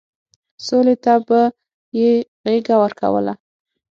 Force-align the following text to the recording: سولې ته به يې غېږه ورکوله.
سولې 0.65 0.95
ته 1.03 1.13
به 1.27 1.41
يې 1.99 2.11
غېږه 2.43 2.75
ورکوله. 2.83 3.33